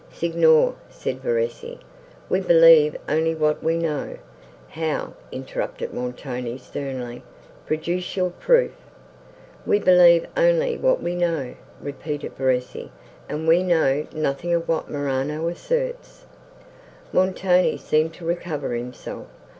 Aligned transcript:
"Signor," 0.11 0.73
said 0.89 1.21
Verezzi, 1.21 1.77
"we 2.27 2.39
believe 2.39 2.95
only 3.07 3.35
what 3.35 3.63
we 3.63 3.77
know."—"How!" 3.77 5.13
interrupted 5.31 5.93
Montoni, 5.93 6.57
sternly: 6.57 7.21
"produce 7.67 8.17
your 8.17 8.31
proof." 8.31 8.71
"We 9.63 9.77
believe 9.77 10.25
only 10.35 10.75
what 10.75 11.03
we 11.03 11.13
know," 11.13 11.53
repeated 11.79 12.35
Verezzi, 12.35 12.89
"and 13.29 13.47
we 13.47 13.61
know 13.61 14.07
nothing 14.11 14.55
of 14.55 14.67
what 14.67 14.89
Morano 14.89 15.47
asserts." 15.47 16.25
Montoni 17.13 17.77
seemed 17.77 18.15
to 18.15 18.25
recover 18.25 18.73
himself. 18.73 19.27